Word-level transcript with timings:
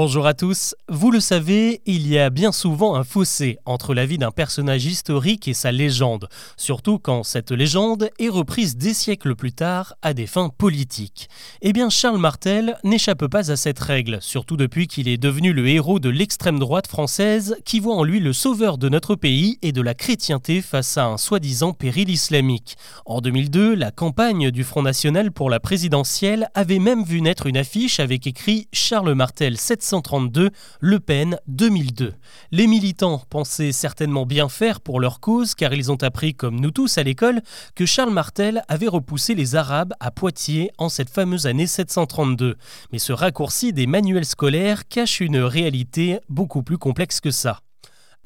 Bonjour 0.00 0.28
à 0.28 0.34
tous. 0.34 0.76
Vous 0.88 1.10
le 1.10 1.18
savez, 1.18 1.82
il 1.84 2.06
y 2.06 2.20
a 2.20 2.30
bien 2.30 2.52
souvent 2.52 2.94
un 2.94 3.02
fossé 3.02 3.58
entre 3.66 3.94
la 3.94 4.06
vie 4.06 4.16
d'un 4.16 4.30
personnage 4.30 4.86
historique 4.86 5.48
et 5.48 5.54
sa 5.54 5.72
légende, 5.72 6.28
surtout 6.56 7.00
quand 7.00 7.24
cette 7.24 7.50
légende 7.50 8.08
est 8.20 8.28
reprise 8.28 8.76
des 8.76 8.94
siècles 8.94 9.34
plus 9.34 9.50
tard 9.50 9.94
à 10.02 10.14
des 10.14 10.28
fins 10.28 10.50
politiques. 10.56 11.28
Eh 11.62 11.72
bien, 11.72 11.90
Charles 11.90 12.20
Martel 12.20 12.78
n'échappe 12.84 13.26
pas 13.26 13.50
à 13.50 13.56
cette 13.56 13.80
règle, 13.80 14.18
surtout 14.20 14.56
depuis 14.56 14.86
qu'il 14.86 15.08
est 15.08 15.16
devenu 15.16 15.52
le 15.52 15.66
héros 15.66 15.98
de 15.98 16.10
l'extrême 16.10 16.60
droite 16.60 16.86
française 16.86 17.56
qui 17.64 17.80
voit 17.80 17.96
en 17.96 18.04
lui 18.04 18.20
le 18.20 18.32
sauveur 18.32 18.78
de 18.78 18.88
notre 18.88 19.16
pays 19.16 19.58
et 19.62 19.72
de 19.72 19.82
la 19.82 19.94
chrétienté 19.94 20.62
face 20.62 20.96
à 20.96 21.06
un 21.06 21.16
soi-disant 21.16 21.72
péril 21.72 22.08
islamique. 22.08 22.76
En 23.04 23.20
2002, 23.20 23.74
la 23.74 23.90
campagne 23.90 24.52
du 24.52 24.62
Front 24.62 24.82
National 24.82 25.32
pour 25.32 25.50
la 25.50 25.58
présidentielle 25.58 26.50
avait 26.54 26.78
même 26.78 27.02
vu 27.02 27.20
naître 27.20 27.48
une 27.48 27.56
affiche 27.56 27.98
avec 27.98 28.28
écrit 28.28 28.68
Charles 28.72 29.14
Martel 29.14 29.56
700 29.56 29.87
132, 29.88 30.50
Le 30.80 31.00
Pen 31.00 31.38
2002. 31.46 32.12
Les 32.52 32.66
militants 32.66 33.22
pensaient 33.30 33.72
certainement 33.72 34.26
bien 34.26 34.50
faire 34.50 34.80
pour 34.80 35.00
leur 35.00 35.20
cause 35.20 35.54
car 35.54 35.72
ils 35.72 35.90
ont 35.90 36.02
appris, 36.02 36.34
comme 36.34 36.60
nous 36.60 36.70
tous 36.70 36.98
à 36.98 37.02
l'école, 37.02 37.40
que 37.74 37.86
Charles 37.86 38.12
Martel 38.12 38.62
avait 38.68 38.86
repoussé 38.86 39.34
les 39.34 39.56
Arabes 39.56 39.94
à 39.98 40.10
Poitiers 40.10 40.70
en 40.76 40.90
cette 40.90 41.10
fameuse 41.10 41.46
année 41.46 41.66
732. 41.66 42.56
Mais 42.92 42.98
ce 42.98 43.12
raccourci 43.12 43.72
des 43.72 43.86
manuels 43.86 44.26
scolaires 44.26 44.86
cache 44.88 45.20
une 45.20 45.38
réalité 45.38 46.20
beaucoup 46.28 46.62
plus 46.62 46.78
complexe 46.78 47.20
que 47.20 47.30
ça. 47.30 47.60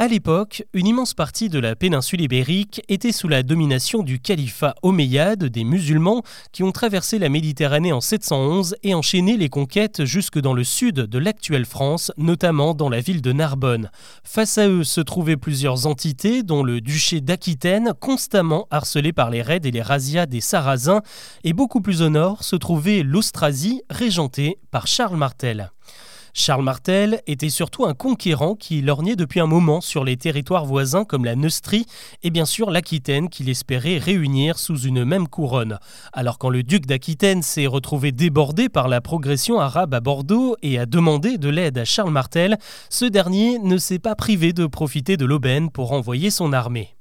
À 0.02 0.08
l'époque, 0.08 0.64
une 0.72 0.88
immense 0.88 1.14
partie 1.14 1.48
de 1.48 1.60
la 1.60 1.76
péninsule 1.76 2.22
ibérique 2.22 2.82
était 2.88 3.12
sous 3.12 3.28
la 3.28 3.44
domination 3.44 4.02
du 4.02 4.18
califat 4.18 4.74
omeyyade 4.82 5.44
des 5.44 5.62
musulmans 5.62 6.24
qui 6.50 6.64
ont 6.64 6.72
traversé 6.72 7.20
la 7.20 7.28
Méditerranée 7.28 7.92
en 7.92 8.00
711 8.00 8.74
et 8.82 8.94
enchaîné 8.94 9.36
les 9.36 9.48
conquêtes 9.48 10.04
jusque 10.04 10.40
dans 10.40 10.54
le 10.54 10.64
sud 10.64 10.96
de 10.96 11.18
l'actuelle 11.18 11.66
France, 11.66 12.10
notamment 12.16 12.74
dans 12.74 12.88
la 12.88 12.98
ville 12.98 13.22
de 13.22 13.30
Narbonne. 13.30 13.92
Face 14.24 14.58
à 14.58 14.66
eux 14.66 14.82
se 14.82 15.00
trouvaient 15.00 15.36
plusieurs 15.36 15.86
entités, 15.86 16.42
dont 16.42 16.64
le 16.64 16.80
duché 16.80 17.20
d'Aquitaine, 17.20 17.92
constamment 18.00 18.66
harcelé 18.72 19.12
par 19.12 19.30
les 19.30 19.42
raids 19.42 19.60
et 19.62 19.70
les 19.70 19.82
razzias 19.82 20.26
des 20.26 20.40
Sarrasins, 20.40 21.02
et 21.44 21.52
beaucoup 21.52 21.80
plus 21.80 22.02
au 22.02 22.08
nord 22.08 22.42
se 22.42 22.56
trouvait 22.56 23.04
l'Austrasie, 23.04 23.82
régentée 23.88 24.58
par 24.72 24.88
Charles 24.88 25.16
Martel. 25.16 25.70
Charles 26.34 26.62
Martel 26.62 27.20
était 27.26 27.50
surtout 27.50 27.84
un 27.84 27.92
conquérant 27.92 28.54
qui 28.54 28.80
lorgnait 28.80 29.16
depuis 29.16 29.40
un 29.40 29.46
moment 29.46 29.82
sur 29.82 30.02
les 30.02 30.16
territoires 30.16 30.64
voisins 30.64 31.04
comme 31.04 31.26
la 31.26 31.36
Neustrie 31.36 31.84
et 32.22 32.30
bien 32.30 32.46
sûr 32.46 32.70
l'Aquitaine 32.70 33.28
qu'il 33.28 33.50
espérait 33.50 33.98
réunir 33.98 34.58
sous 34.58 34.78
une 34.78 35.04
même 35.04 35.28
couronne. 35.28 35.78
Alors 36.14 36.38
quand 36.38 36.48
le 36.48 36.62
duc 36.62 36.86
d'Aquitaine 36.86 37.42
s'est 37.42 37.66
retrouvé 37.66 38.12
débordé 38.12 38.70
par 38.70 38.88
la 38.88 39.02
progression 39.02 39.60
arabe 39.60 39.92
à 39.92 40.00
Bordeaux 40.00 40.56
et 40.62 40.78
a 40.78 40.86
demandé 40.86 41.36
de 41.36 41.50
l'aide 41.50 41.76
à 41.76 41.84
Charles 41.84 42.12
Martel, 42.12 42.56
ce 42.88 43.04
dernier 43.04 43.58
ne 43.58 43.76
s'est 43.76 43.98
pas 43.98 44.14
privé 44.14 44.54
de 44.54 44.66
profiter 44.66 45.18
de 45.18 45.26
l'aubaine 45.26 45.70
pour 45.70 45.92
envoyer 45.92 46.30
son 46.30 46.54
armée. 46.54 46.96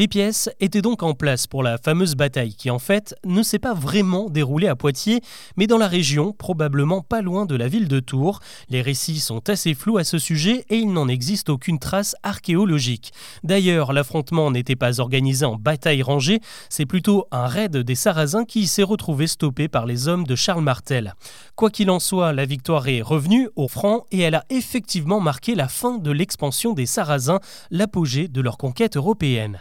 Les 0.00 0.08
pièces 0.08 0.48
étaient 0.60 0.80
donc 0.80 1.02
en 1.02 1.12
place 1.12 1.46
pour 1.46 1.62
la 1.62 1.76
fameuse 1.76 2.14
bataille 2.14 2.54
qui 2.54 2.70
en 2.70 2.78
fait 2.78 3.14
ne 3.26 3.42
s'est 3.42 3.58
pas 3.58 3.74
vraiment 3.74 4.30
déroulée 4.30 4.66
à 4.66 4.74
Poitiers, 4.74 5.20
mais 5.58 5.66
dans 5.66 5.76
la 5.76 5.88
région, 5.88 6.32
probablement 6.32 7.02
pas 7.02 7.20
loin 7.20 7.44
de 7.44 7.54
la 7.54 7.68
ville 7.68 7.86
de 7.86 8.00
Tours. 8.00 8.40
Les 8.70 8.80
récits 8.80 9.20
sont 9.20 9.46
assez 9.50 9.74
flous 9.74 9.98
à 9.98 10.04
ce 10.04 10.16
sujet 10.16 10.64
et 10.70 10.78
il 10.78 10.90
n'en 10.94 11.06
existe 11.06 11.50
aucune 11.50 11.78
trace 11.78 12.16
archéologique. 12.22 13.12
D'ailleurs, 13.44 13.92
l'affrontement 13.92 14.50
n'était 14.50 14.74
pas 14.74 15.00
organisé 15.00 15.44
en 15.44 15.56
bataille 15.56 16.02
rangée, 16.02 16.40
c'est 16.70 16.86
plutôt 16.86 17.26
un 17.30 17.46
raid 17.46 17.76
des 17.76 17.94
Sarrasins 17.94 18.46
qui 18.46 18.68
s'est 18.68 18.82
retrouvé 18.82 19.26
stoppé 19.26 19.68
par 19.68 19.84
les 19.84 20.08
hommes 20.08 20.24
de 20.24 20.34
Charles 20.34 20.64
Martel. 20.64 21.14
Quoi 21.56 21.68
qu'il 21.68 21.90
en 21.90 22.00
soit, 22.00 22.32
la 22.32 22.46
victoire 22.46 22.88
est 22.88 23.02
revenue 23.02 23.50
au 23.54 23.68
franc 23.68 24.06
et 24.12 24.20
elle 24.20 24.36
a 24.36 24.46
effectivement 24.48 25.20
marqué 25.20 25.54
la 25.54 25.68
fin 25.68 25.98
de 25.98 26.10
l'expansion 26.10 26.72
des 26.72 26.86
Sarrasins, 26.86 27.40
l'apogée 27.70 28.28
de 28.28 28.40
leur 28.40 28.56
conquête 28.56 28.96
européenne. 28.96 29.60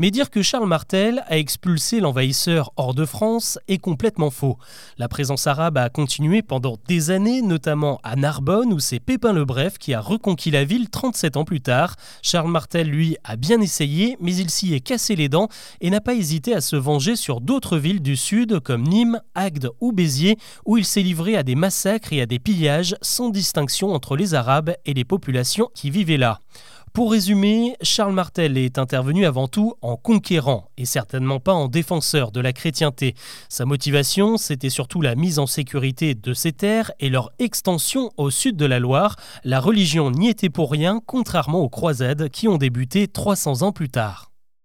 Mais 0.00 0.10
dire 0.10 0.30
que 0.30 0.40
Charles 0.40 0.66
Martel 0.66 1.22
a 1.28 1.36
expulsé 1.36 2.00
l'envahisseur 2.00 2.72
hors 2.78 2.94
de 2.94 3.04
France 3.04 3.58
est 3.68 3.76
complètement 3.76 4.30
faux. 4.30 4.56
La 4.96 5.08
présence 5.08 5.46
arabe 5.46 5.76
a 5.76 5.90
continué 5.90 6.40
pendant 6.40 6.78
des 6.88 7.10
années, 7.10 7.42
notamment 7.42 8.00
à 8.02 8.16
Narbonne 8.16 8.72
où 8.72 8.78
c'est 8.78 8.98
Pépin 8.98 9.34
le 9.34 9.44
Bref 9.44 9.76
qui 9.76 9.92
a 9.92 10.00
reconquis 10.00 10.50
la 10.50 10.64
ville 10.64 10.88
37 10.88 11.36
ans 11.36 11.44
plus 11.44 11.60
tard. 11.60 11.96
Charles 12.22 12.50
Martel, 12.50 12.88
lui, 12.88 13.18
a 13.24 13.36
bien 13.36 13.60
essayé, 13.60 14.16
mais 14.22 14.34
il 14.34 14.48
s'y 14.48 14.72
est 14.72 14.80
cassé 14.80 15.16
les 15.16 15.28
dents 15.28 15.48
et 15.82 15.90
n'a 15.90 16.00
pas 16.00 16.14
hésité 16.14 16.54
à 16.54 16.62
se 16.62 16.76
venger 16.76 17.14
sur 17.14 17.42
d'autres 17.42 17.76
villes 17.76 18.00
du 18.00 18.16
sud 18.16 18.58
comme 18.60 18.84
Nîmes, 18.84 19.20
Agde 19.34 19.68
ou 19.82 19.92
Béziers, 19.92 20.38
où 20.64 20.78
il 20.78 20.86
s'est 20.86 21.02
livré 21.02 21.36
à 21.36 21.42
des 21.42 21.56
massacres 21.56 22.14
et 22.14 22.22
à 22.22 22.26
des 22.26 22.38
pillages 22.38 22.96
sans 23.02 23.28
distinction 23.28 23.92
entre 23.92 24.16
les 24.16 24.32
Arabes 24.32 24.72
et 24.86 24.94
les 24.94 25.04
populations 25.04 25.68
qui 25.74 25.90
vivaient 25.90 26.16
là. 26.16 26.40
Pour 26.92 27.12
résumer, 27.12 27.76
Charles 27.82 28.12
Martel 28.12 28.58
est 28.58 28.76
intervenu 28.76 29.24
avant 29.24 29.46
tout 29.46 29.74
en 29.80 29.96
conquérant 29.96 30.68
et 30.76 30.84
certainement 30.84 31.38
pas 31.38 31.52
en 31.52 31.68
défenseur 31.68 32.32
de 32.32 32.40
la 32.40 32.52
chrétienté. 32.52 33.14
Sa 33.48 33.64
motivation, 33.64 34.36
c'était 34.36 34.70
surtout 34.70 35.00
la 35.00 35.14
mise 35.14 35.38
en 35.38 35.46
sécurité 35.46 36.16
de 36.16 36.34
ces 36.34 36.52
terres 36.52 36.90
et 36.98 37.08
leur 37.08 37.30
extension 37.38 38.10
au 38.16 38.30
sud 38.30 38.56
de 38.56 38.66
la 38.66 38.80
Loire. 38.80 39.14
La 39.44 39.60
religion 39.60 40.10
n'y 40.10 40.28
était 40.28 40.50
pour 40.50 40.72
rien, 40.72 41.00
contrairement 41.06 41.60
aux 41.60 41.68
croisades 41.68 42.28
qui 42.28 42.48
ont 42.48 42.58
débuté 42.58 43.06
300 43.06 43.62
ans 43.62 43.72
plus 43.72 43.88
tard. 43.88 44.29